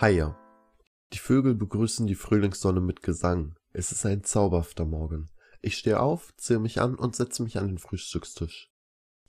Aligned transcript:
Haie. 0.00 0.34
Die 1.12 1.18
Vögel 1.18 1.54
begrüßen 1.54 2.06
die 2.06 2.14
Frühlingssonne 2.14 2.80
mit 2.80 3.02
Gesang. 3.02 3.54
Es 3.72 3.92
ist 3.92 4.04
ein 4.06 4.24
zauberhafter 4.24 4.84
Morgen. 4.84 5.30
Ich 5.60 5.76
stehe 5.76 6.00
auf, 6.00 6.34
ziehe 6.36 6.58
mich 6.58 6.80
an 6.80 6.94
und 6.94 7.14
setze 7.14 7.42
mich 7.42 7.58
an 7.58 7.68
den 7.68 7.78
Frühstückstisch. 7.78 8.70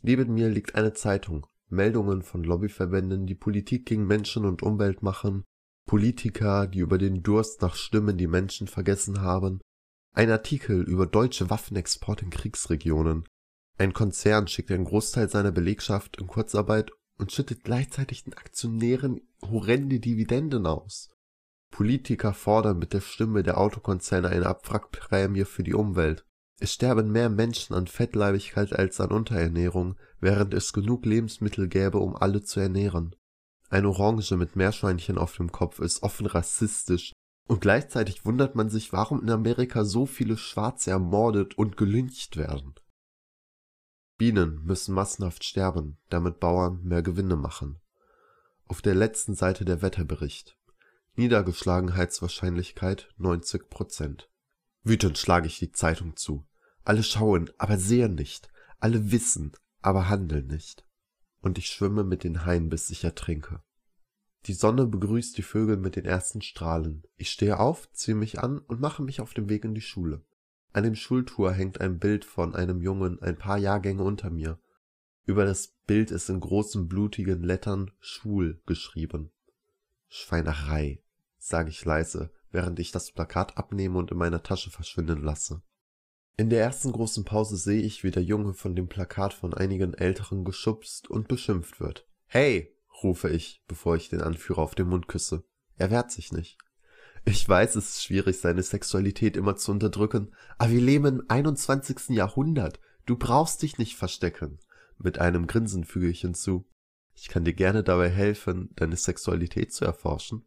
Neben 0.01 0.33
mir 0.33 0.49
liegt 0.49 0.75
eine 0.75 0.93
Zeitung. 0.93 1.45
Meldungen 1.69 2.23
von 2.23 2.43
Lobbyverbänden, 2.43 3.27
die 3.27 3.35
Politik 3.35 3.85
gegen 3.85 4.07
Menschen 4.07 4.45
und 4.45 4.63
Umwelt 4.63 5.03
machen, 5.03 5.43
Politiker, 5.85 6.67
die 6.67 6.79
über 6.79 6.97
den 6.97 7.23
Durst 7.23 7.61
nach 7.61 7.75
Stimmen 7.75 8.17
die 8.17 8.27
Menschen 8.27 8.67
vergessen 8.67 9.21
haben, 9.21 9.59
ein 10.13 10.29
Artikel 10.29 10.81
über 10.81 11.05
deutsche 11.05 11.49
Waffenexport 11.49 12.21
in 12.21 12.29
Kriegsregionen. 12.29 13.27
Ein 13.77 13.93
Konzern 13.93 14.47
schickt 14.47 14.71
einen 14.71 14.85
Großteil 14.85 15.29
seiner 15.29 15.51
Belegschaft 15.51 16.17
in 16.21 16.27
Kurzarbeit 16.27 16.91
und 17.17 17.31
schüttet 17.31 17.63
gleichzeitig 17.63 18.23
den 18.23 18.33
Aktionären 18.33 19.21
horrende 19.41 19.99
Dividenden 19.99 20.65
aus. 20.65 21.09
Politiker 21.71 22.33
fordern 22.33 22.77
mit 22.77 22.93
der 22.93 23.01
Stimme 23.01 23.41
der 23.41 23.57
Autokonzerne 23.57 24.29
eine 24.29 24.45
Abwrackprämie 24.45 25.45
für 25.45 25.63
die 25.63 25.73
Umwelt. 25.73 26.25
Es 26.59 26.73
sterben 26.73 27.11
mehr 27.11 27.29
Menschen 27.29 27.73
an 27.73 27.87
Fettleibigkeit 27.87 28.73
als 28.73 29.01
an 29.01 29.11
Unterernährung, 29.11 29.97
während 30.19 30.53
es 30.53 30.71
genug 30.71 31.05
Lebensmittel 31.05 31.67
gäbe, 31.67 31.97
um 31.97 32.15
alle 32.15 32.43
zu 32.43 32.59
ernähren. 32.59 33.15
Eine 33.69 33.89
Orange 33.89 34.37
mit 34.37 34.55
Meerschweinchen 34.55 35.17
auf 35.17 35.35
dem 35.35 35.51
Kopf 35.51 35.79
ist 35.79 36.03
offen 36.03 36.27
rassistisch, 36.27 37.13
und 37.47 37.59
gleichzeitig 37.59 38.23
wundert 38.23 38.55
man 38.55 38.69
sich, 38.69 38.93
warum 38.93 39.21
in 39.21 39.29
Amerika 39.31 39.83
so 39.83 40.05
viele 40.05 40.37
Schwarze 40.37 40.91
ermordet 40.91 41.57
und 41.57 41.75
gelyncht 41.75 42.37
werden. 42.37 42.75
Bienen 44.23 44.63
müssen 44.63 44.95
massenhaft 44.95 45.43
sterben, 45.43 45.97
damit 46.07 46.39
Bauern 46.39 46.81
mehr 46.81 47.01
Gewinne 47.01 47.35
machen. 47.35 47.81
Auf 48.67 48.81
der 48.81 48.95
letzten 48.95 49.35
Seite 49.35 49.65
der 49.65 49.81
Wetterbericht. 49.81 50.57
Niedergeschlagenheitswahrscheinlichkeit 51.17 53.09
90 53.17 53.69
Prozent. 53.69 54.29
Wütend 54.81 55.17
schlage 55.17 55.47
ich 55.47 55.59
die 55.59 55.73
Zeitung 55.73 56.15
zu. 56.15 56.47
Alle 56.85 57.03
schauen, 57.03 57.51
aber 57.57 57.77
sehen 57.77 58.15
nicht. 58.15 58.47
Alle 58.79 59.11
wissen, 59.11 59.51
aber 59.81 60.07
handeln 60.07 60.47
nicht. 60.47 60.85
Und 61.41 61.57
ich 61.57 61.67
schwimme 61.67 62.05
mit 62.05 62.23
den 62.23 62.45
Haien, 62.45 62.69
bis 62.69 62.91
ich 62.91 63.03
ertrinke. 63.03 63.61
Die 64.45 64.53
Sonne 64.53 64.87
begrüßt 64.87 65.37
die 65.37 65.43
Vögel 65.43 65.75
mit 65.75 65.97
den 65.97 66.05
ersten 66.05 66.41
Strahlen. 66.41 67.03
Ich 67.17 67.29
stehe 67.29 67.59
auf, 67.59 67.91
ziehe 67.91 68.15
mich 68.15 68.39
an 68.39 68.59
und 68.59 68.79
mache 68.79 69.03
mich 69.03 69.19
auf 69.19 69.33
den 69.33 69.49
Weg 69.49 69.65
in 69.65 69.75
die 69.75 69.81
Schule. 69.81 70.23
An 70.73 70.83
dem 70.83 70.95
Schultor 70.95 71.53
hängt 71.53 71.81
ein 71.81 71.99
Bild 71.99 72.25
von 72.25 72.55
einem 72.55 72.81
Jungen 72.81 73.21
ein 73.21 73.37
paar 73.37 73.59
Jahrgänge 73.59 74.03
unter 74.03 74.31
mir. 74.31 74.59
Über 75.25 75.45
das 75.45 75.75
Bild 75.85 76.09
ist 76.09 76.29
in 76.29 76.39
großen 76.39 76.87
blutigen 76.87 77.43
Lettern 77.43 77.91
schwul 77.99 78.59
geschrieben. 78.65 79.31
Schweinerei, 80.07 81.03
sage 81.37 81.69
ich 81.69 81.85
leise, 81.85 82.31
während 82.51 82.79
ich 82.79 82.91
das 82.91 83.11
Plakat 83.11 83.55
abnehme 83.55 83.99
und 83.99 84.11
in 84.11 84.17
meiner 84.17 84.41
Tasche 84.41 84.71
verschwinden 84.71 85.21
lasse. 85.21 85.61
In 86.37 86.49
der 86.49 86.61
ersten 86.61 86.91
großen 86.91 87.23
Pause 87.23 87.57
sehe 87.57 87.81
ich, 87.81 88.03
wie 88.03 88.11
der 88.11 88.23
Junge 88.23 88.55
von 88.55 88.75
dem 88.75 88.87
Plakat 88.87 89.35
von 89.35 89.53
einigen 89.53 89.93
Älteren 89.93 90.43
geschubst 90.43 91.07
und 91.07 91.27
beschimpft 91.27 91.79
wird. 91.79 92.07
Hey, 92.25 92.75
rufe 93.03 93.29
ich, 93.29 93.63
bevor 93.67 93.95
ich 93.95 94.09
den 94.09 94.21
Anführer 94.21 94.63
auf 94.63 94.73
den 94.73 94.87
Mund 94.87 95.07
küsse. 95.07 95.43
Er 95.77 95.91
wehrt 95.91 96.11
sich 96.11 96.31
nicht. 96.31 96.57
Ich 97.25 97.47
weiß, 97.47 97.75
es 97.75 97.89
ist 97.89 98.03
schwierig, 98.03 98.39
seine 98.39 98.63
Sexualität 98.63 99.37
immer 99.37 99.55
zu 99.55 99.71
unterdrücken, 99.71 100.33
aber 100.57 100.71
wir 100.71 100.81
leben 100.81 101.19
im 101.19 101.23
21. 101.29 102.09
Jahrhundert. 102.09 102.79
Du 103.05 103.17
brauchst 103.17 103.61
dich 103.61 103.77
nicht 103.77 103.95
verstecken. 103.95 104.59
Mit 104.97 105.19
einem 105.19 105.47
Grinsen 105.47 105.85
füge 105.85 106.09
ich 106.09 106.21
hinzu. 106.21 106.69
Ich 107.13 107.29
kann 107.29 107.45
dir 107.45 107.53
gerne 107.53 107.83
dabei 107.83 108.09
helfen, 108.09 108.69
deine 108.75 108.97
Sexualität 108.97 109.73
zu 109.73 109.85
erforschen. 109.85 110.45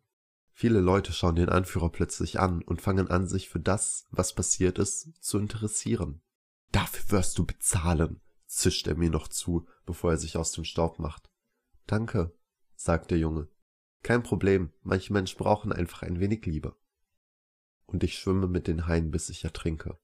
Viele 0.53 0.81
Leute 0.81 1.13
schauen 1.13 1.37
den 1.37 1.49
Anführer 1.49 1.91
plötzlich 1.91 2.41
an 2.41 2.63
und 2.63 2.81
fangen 2.81 3.09
an, 3.11 3.27
sich 3.27 3.49
für 3.49 3.61
das, 3.61 4.07
was 4.11 4.35
passiert 4.35 4.79
ist, 4.79 5.23
zu 5.23 5.39
interessieren. 5.39 6.23
Dafür 6.73 7.19
wirst 7.19 7.39
du 7.39 7.47
bezahlen, 7.47 8.21
zischt 8.47 8.87
er 8.87 8.97
mir 8.97 9.11
noch 9.11 9.29
zu, 9.29 9.67
bevor 9.85 10.13
er 10.13 10.19
sich 10.19 10.37
aus 10.37 10.53
dem 10.53 10.65
Staub 10.65 10.99
macht. 10.99 11.31
Danke, 11.87 12.35
sagt 12.75 13.11
der 13.11 13.19
Junge. 13.19 13.49
Kein 14.03 14.23
Problem, 14.23 14.73
manche 14.83 15.13
Menschen 15.13 15.39
brauchen 15.39 15.73
einfach 15.73 16.03
ein 16.03 16.21
wenig 16.21 16.45
Liebe. 16.47 16.77
Und 17.87 18.05
ich 18.05 18.19
schwimme 18.19 18.47
mit 18.47 18.67
den 18.67 18.87
Haien, 18.87 19.11
bis 19.11 19.29
ich 19.31 19.45
ertrinke. 19.45 19.99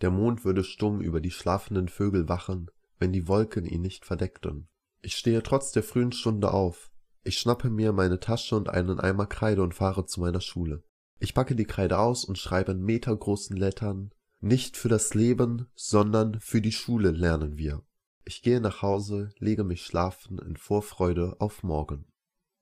Der 0.00 0.10
Mond 0.10 0.44
würde 0.44 0.64
stumm 0.64 1.00
über 1.00 1.20
die 1.20 1.30
schlafenden 1.30 1.88
Vögel 1.88 2.28
wachen, 2.28 2.70
wenn 2.98 3.12
die 3.12 3.28
Wolken 3.28 3.66
ihn 3.66 3.82
nicht 3.82 4.04
verdeckten. 4.04 4.68
Ich 5.02 5.16
stehe 5.16 5.42
trotz 5.42 5.72
der 5.72 5.82
frühen 5.82 6.12
Stunde 6.12 6.52
auf. 6.52 6.90
Ich 7.22 7.38
schnappe 7.38 7.70
mir 7.70 7.92
meine 7.92 8.20
Tasche 8.20 8.56
und 8.56 8.68
einen 8.68 9.00
Eimer 9.00 9.26
Kreide 9.26 9.62
und 9.62 9.74
fahre 9.74 10.06
zu 10.06 10.20
meiner 10.20 10.40
Schule. 10.40 10.82
Ich 11.18 11.34
packe 11.34 11.54
die 11.54 11.66
Kreide 11.66 11.98
aus 11.98 12.24
und 12.24 12.38
schreibe 12.38 12.72
in 12.72 12.82
metergroßen 12.82 13.56
Lettern 13.56 14.10
Nicht 14.40 14.78
für 14.78 14.88
das 14.88 15.12
Leben, 15.12 15.66
sondern 15.74 16.40
für 16.40 16.62
die 16.62 16.72
Schule 16.72 17.10
lernen 17.10 17.58
wir. 17.58 17.82
Ich 18.24 18.42
gehe 18.42 18.60
nach 18.60 18.80
Hause, 18.80 19.30
lege 19.38 19.64
mich 19.64 19.82
schlafen 19.82 20.38
in 20.38 20.56
Vorfreude 20.56 21.36
auf 21.40 21.62
morgen. 21.62 22.09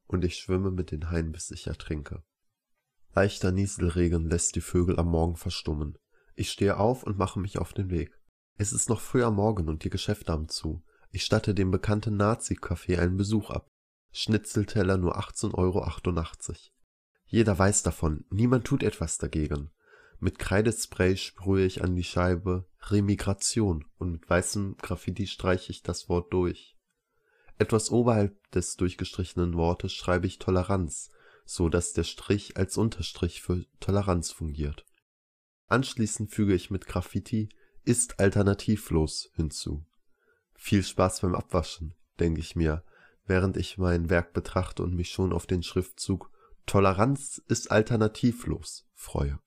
Und 0.08 0.24
ich 0.24 0.36
schwimme 0.36 0.72
mit 0.72 0.90
den 0.90 1.10
Haien, 1.10 1.30
bis 1.30 1.52
ich 1.52 1.68
ertrinke. 1.68 2.24
Leichter 3.14 3.52
Nieselregen 3.52 4.28
lässt 4.28 4.56
die 4.56 4.60
Vögel 4.60 4.98
am 4.98 5.08
Morgen 5.08 5.36
verstummen. 5.36 5.96
Ich 6.34 6.50
stehe 6.50 6.78
auf 6.78 7.02
und 7.02 7.18
mache 7.18 7.38
mich 7.38 7.58
auf 7.58 7.72
den 7.72 7.90
Weg. 7.90 8.18
Es 8.56 8.72
ist 8.72 8.88
noch 8.88 9.00
früh 9.00 9.22
am 9.22 9.36
Morgen 9.36 9.68
und 9.68 9.84
die 9.84 9.90
Geschäfte 9.90 10.32
haben 10.32 10.48
zu. 10.48 10.82
Ich 11.10 11.24
statte 11.24 11.54
dem 11.54 11.70
bekannten 11.70 12.16
Nazi-Café 12.16 12.98
einen 12.98 13.16
Besuch 13.16 13.50
ab. 13.50 13.68
Schnitzelteller 14.12 14.96
nur 14.96 15.18
18,88 15.18 15.54
Euro. 15.54 15.86
Jeder 17.26 17.58
weiß 17.58 17.82
davon, 17.82 18.24
niemand 18.30 18.66
tut 18.66 18.82
etwas 18.82 19.18
dagegen. 19.18 19.70
Mit 20.20 20.38
Kreidespray 20.38 21.16
sprühe 21.16 21.66
ich 21.66 21.82
an 21.82 21.94
die 21.94 22.04
Scheibe 22.04 22.68
Remigration 22.82 23.84
und 23.98 24.12
mit 24.12 24.30
weißem 24.30 24.76
Graffiti 24.78 25.26
streiche 25.26 25.70
ich 25.70 25.82
das 25.82 26.08
Wort 26.08 26.32
durch. 26.32 26.77
Etwas 27.58 27.90
oberhalb 27.90 28.50
des 28.52 28.76
durchgestrichenen 28.76 29.54
Wortes 29.54 29.92
schreibe 29.92 30.26
ich 30.26 30.38
Toleranz, 30.38 31.10
so 31.44 31.68
dass 31.68 31.92
der 31.92 32.04
Strich 32.04 32.56
als 32.56 32.76
Unterstrich 32.76 33.42
für 33.42 33.64
Toleranz 33.80 34.30
fungiert. 34.30 34.84
Anschließend 35.66 36.30
füge 36.30 36.54
ich 36.54 36.70
mit 36.70 36.86
Graffiti 36.86 37.48
ist 37.84 38.20
alternativlos 38.20 39.30
hinzu. 39.34 39.84
Viel 40.54 40.82
Spaß 40.82 41.20
beim 41.20 41.34
Abwaschen, 41.34 41.94
denke 42.20 42.40
ich 42.40 42.54
mir, 42.54 42.84
während 43.26 43.56
ich 43.56 43.78
mein 43.78 44.10
Werk 44.10 44.32
betrachte 44.32 44.82
und 44.82 44.94
mich 44.94 45.10
schon 45.10 45.32
auf 45.32 45.46
den 45.46 45.62
Schriftzug 45.62 46.30
Toleranz 46.66 47.40
ist 47.48 47.70
alternativlos 47.70 48.86
freue. 48.92 49.40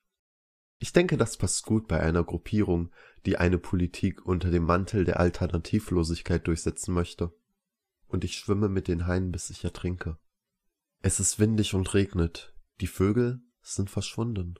Ich 0.79 0.91
denke, 0.91 1.17
das 1.17 1.37
passt 1.37 1.63
gut 1.65 1.87
bei 1.87 1.99
einer 1.99 2.23
Gruppierung, 2.23 2.89
die 3.27 3.37
eine 3.37 3.59
Politik 3.59 4.25
unter 4.25 4.49
dem 4.49 4.63
Mantel 4.63 5.05
der 5.05 5.19
Alternativlosigkeit 5.19 6.47
durchsetzen 6.47 6.95
möchte. 6.95 7.31
Und 8.11 8.25
ich 8.25 8.35
schwimme 8.35 8.67
mit 8.67 8.89
den 8.89 9.07
Haien, 9.07 9.31
bis 9.31 9.49
ich 9.49 9.63
ertrinke. 9.63 10.17
Es 11.01 11.21
ist 11.21 11.39
windig 11.39 11.73
und 11.73 11.93
regnet. 11.93 12.53
Die 12.81 12.87
Vögel 12.87 13.41
sind 13.61 13.89
verschwunden. 13.89 14.55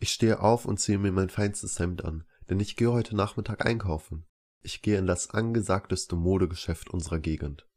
Ich 0.00 0.10
stehe 0.10 0.40
auf 0.40 0.66
und 0.66 0.80
ziehe 0.80 0.98
mir 0.98 1.12
mein 1.12 1.30
feinstes 1.30 1.78
Hemd 1.78 2.04
an, 2.04 2.24
denn 2.50 2.58
ich 2.58 2.74
gehe 2.74 2.90
heute 2.90 3.14
Nachmittag 3.14 3.64
einkaufen. 3.64 4.26
Ich 4.62 4.82
gehe 4.82 4.98
in 4.98 5.06
das 5.06 5.30
angesagteste 5.30 6.16
Modegeschäft 6.16 6.90
unserer 6.90 7.20
Gegend. 7.20 7.68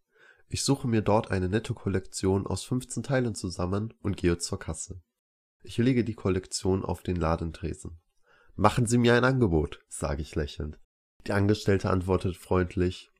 Ich 0.47 0.63
suche 0.63 0.87
mir 0.87 1.03
dort 1.03 1.29
eine 1.29 1.49
nette 1.49 1.75
Kollektion 1.75 2.47
aus 2.47 2.63
15 2.63 3.03
Teilen 3.03 3.35
zusammen 3.35 3.93
und 4.01 4.17
gehe 4.17 4.39
zur 4.39 4.57
Kasse. 4.57 5.03
Ich 5.61 5.77
lege 5.77 6.03
die 6.03 6.15
Kollektion 6.15 6.83
auf 6.83 7.03
den 7.03 7.15
Ladentresen. 7.15 7.99
Machen 8.55 8.87
Sie 8.87 8.97
mir 8.97 9.13
ein 9.13 9.23
Angebot, 9.23 9.85
sage 9.87 10.23
ich 10.23 10.33
lächelnd. 10.33 10.79
Die 11.27 11.33
Angestellte 11.33 11.91
antwortet 11.91 12.35
freundlich 12.35 13.11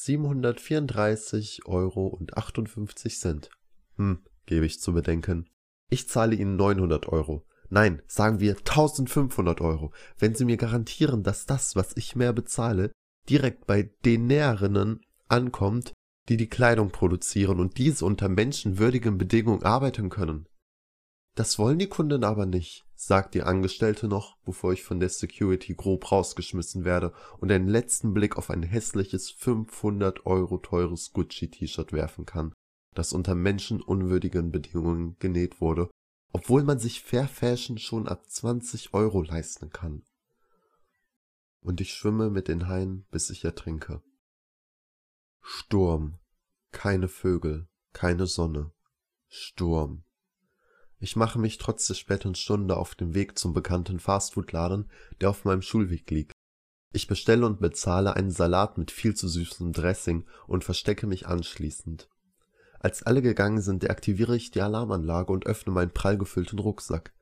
734 0.00 1.66
Euro 1.66 2.06
und 2.06 2.36
58 2.36 3.18
Cent. 3.18 3.50
Hm, 3.96 4.20
gebe 4.46 4.64
ich 4.64 4.80
zu 4.80 4.92
bedenken. 4.92 5.48
Ich 5.90 6.08
zahle 6.08 6.36
Ihnen 6.36 6.54
900 6.54 7.08
Euro. 7.08 7.44
Nein, 7.68 8.00
sagen 8.06 8.38
wir 8.38 8.56
1500 8.56 9.60
Euro, 9.60 9.92
wenn 10.18 10.36
Sie 10.36 10.44
mir 10.44 10.56
garantieren, 10.56 11.24
dass 11.24 11.46
das, 11.46 11.74
was 11.74 11.96
ich 11.96 12.14
mehr 12.14 12.32
bezahle, 12.32 12.92
direkt 13.28 13.66
bei 13.66 13.90
den 14.04 14.28
Näherinnen 14.28 15.00
ankommt, 15.26 15.92
die 16.28 16.36
die 16.36 16.48
Kleidung 16.48 16.90
produzieren 16.90 17.58
und 17.58 17.76
diese 17.76 18.04
unter 18.04 18.28
menschenwürdigen 18.28 19.18
Bedingungen 19.18 19.64
arbeiten 19.64 20.10
können. 20.10 20.46
Das 21.38 21.56
wollen 21.56 21.78
die 21.78 21.86
Kunden 21.86 22.24
aber 22.24 22.46
nicht, 22.46 22.84
sagt 22.96 23.32
die 23.34 23.44
Angestellte 23.44 24.08
noch, 24.08 24.38
bevor 24.38 24.72
ich 24.72 24.82
von 24.82 24.98
der 24.98 25.08
Security 25.08 25.72
grob 25.76 26.10
rausgeschmissen 26.10 26.84
werde 26.84 27.12
und 27.38 27.52
einen 27.52 27.68
letzten 27.68 28.12
Blick 28.12 28.36
auf 28.36 28.50
ein 28.50 28.64
hässliches 28.64 29.30
500 29.30 30.26
Euro 30.26 30.58
teures 30.58 31.12
Gucci-T-Shirt 31.12 31.92
werfen 31.92 32.26
kann, 32.26 32.52
das 32.92 33.12
unter 33.12 33.36
menschenunwürdigen 33.36 34.50
Bedingungen 34.50 35.14
genäht 35.20 35.60
wurde, 35.60 35.88
obwohl 36.32 36.64
man 36.64 36.80
sich 36.80 37.04
Fair 37.04 37.28
Fashion 37.28 37.78
schon 37.78 38.08
ab 38.08 38.28
20 38.28 38.92
Euro 38.92 39.22
leisten 39.22 39.70
kann. 39.70 40.02
Und 41.60 41.80
ich 41.80 41.94
schwimme 41.94 42.30
mit 42.30 42.48
den 42.48 42.66
Haien, 42.66 43.06
bis 43.12 43.30
ich 43.30 43.44
ertrinke. 43.44 44.02
Sturm. 45.40 46.18
Keine 46.72 47.06
Vögel, 47.06 47.68
keine 47.92 48.26
Sonne. 48.26 48.72
Sturm. 49.28 50.02
Ich 51.00 51.14
mache 51.14 51.38
mich 51.38 51.58
trotz 51.58 51.86
der 51.86 51.94
späten 51.94 52.34
Stunde 52.34 52.76
auf 52.76 52.94
den 52.94 53.14
Weg 53.14 53.38
zum 53.38 53.52
bekannten 53.52 54.00
Fastfood-Laden, 54.00 54.90
der 55.20 55.30
auf 55.30 55.44
meinem 55.44 55.62
Schulweg 55.62 56.10
liegt. 56.10 56.32
Ich 56.92 57.06
bestelle 57.06 57.46
und 57.46 57.60
bezahle 57.60 58.16
einen 58.16 58.30
Salat 58.30 58.78
mit 58.78 58.90
viel 58.90 59.14
zu 59.14 59.28
süßem 59.28 59.72
Dressing 59.72 60.24
und 60.46 60.64
verstecke 60.64 61.06
mich 61.06 61.26
anschließend. 61.26 62.08
Als 62.80 63.02
alle 63.02 63.22
gegangen 63.22 63.60
sind, 63.60 63.82
deaktiviere 63.82 64.36
ich 64.36 64.50
die 64.50 64.62
Alarmanlage 64.62 65.32
und 65.32 65.46
öffne 65.46 65.72
meinen 65.72 65.92
prall 65.92 66.16
gefüllten 66.16 66.58
Rucksack. 66.58 67.12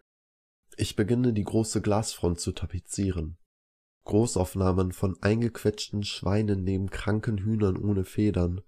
Ich 0.76 0.96
beginne 0.96 1.32
die 1.32 1.44
große 1.44 1.80
Glasfront 1.80 2.38
zu 2.38 2.52
tapezieren. 2.52 3.38
Großaufnahmen 4.04 4.92
von 4.92 5.16
eingequetschten 5.20 6.04
Schweinen 6.04 6.62
neben 6.62 6.90
kranken 6.90 7.38
Hühnern 7.38 7.76
ohne 7.76 8.04
Federn, 8.04 8.60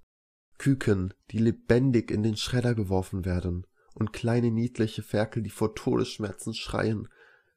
Küken, 0.58 1.14
die 1.30 1.38
lebendig 1.38 2.10
in 2.10 2.24
den 2.24 2.36
Schredder 2.36 2.74
geworfen 2.74 3.24
werden, 3.24 3.66
und 3.98 4.12
kleine 4.12 4.50
niedliche 4.50 5.02
Ferkel, 5.02 5.42
die 5.42 5.50
vor 5.50 5.74
Todesschmerzen 5.74 6.54
schreien, 6.54 7.08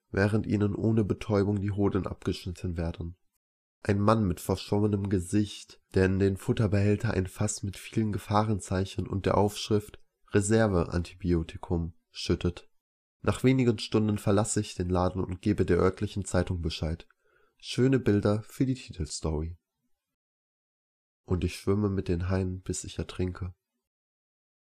während 0.10 0.46
ihnen 0.46 0.76
ohne 0.76 1.04
Betäubung 1.04 1.62
die 1.62 1.72
Hoden 1.72 2.08
abgeschnitten 2.08 2.78
werden. 2.78 3.16
Ein 3.84 4.00
Mann 4.00 4.28
mit 4.28 4.40
verschwommenem 4.40 5.10
Gesicht, 5.10 5.82
der 5.94 6.06
in 6.06 6.20
den 6.20 6.38
Futterbehälter 6.38 7.14
ein 7.14 7.28
Fass 7.28 7.64
mit 7.64 7.78
vielen 7.78 8.12
Gefahrenzeichen 8.12 9.08
und 9.08 9.26
der 9.26 9.38
Aufschrift 9.38 10.00
Reserve-Antibiotikum 10.34 11.94
schüttet. 12.12 12.70
Nach 13.22 13.44
wenigen 13.44 13.80
Stunden 13.80 14.18
verlasse 14.18 14.62
ich 14.62 14.76
den 14.76 14.90
Laden 14.90 15.24
und 15.24 15.42
gebe 15.42 15.66
der 15.66 15.78
örtlichen 15.78 16.26
Zeitung 16.26 16.62
Bescheid. 16.62 17.08
Schöne 17.58 18.00
Bilder 18.00 18.44
für 18.44 18.66
die 18.66 18.74
Titelstory. 18.74 19.58
Und 21.26 21.44
ich 21.44 21.56
schwimme 21.56 21.90
mit 21.90 22.08
den 22.08 22.30
Haien, 22.30 22.62
bis 22.62 22.84
ich 22.84 22.98
ertrinke. 22.98 23.54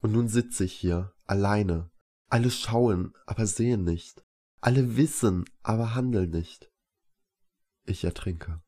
Und 0.01 0.11
nun 0.11 0.27
sitze 0.27 0.65
ich 0.65 0.73
hier, 0.73 1.13
alleine. 1.25 1.89
Alle 2.27 2.51
schauen, 2.51 3.13
aber 3.25 3.45
sehen 3.45 3.83
nicht. 3.83 4.25
Alle 4.59 4.97
wissen, 4.97 5.45
aber 5.63 5.95
handeln 5.95 6.31
nicht. 6.31 6.71
Ich 7.85 8.03
ertrinke. 8.03 8.61